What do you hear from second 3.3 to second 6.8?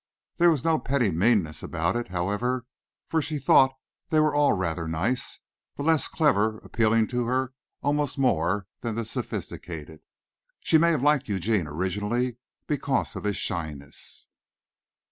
thought they were all rather nice, the less clever